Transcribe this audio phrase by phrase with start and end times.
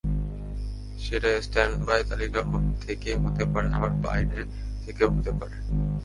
[0.99, 2.41] সেটা স্ট্যান্ডবাই তালিকা
[2.81, 4.39] থেকে হতে পারে, আবার বাইরে
[4.83, 5.55] থেকেও হতে পারে।